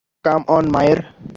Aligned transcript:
কাম 0.25 0.41
on 0.47 0.65
মায়ের। 0.73 0.99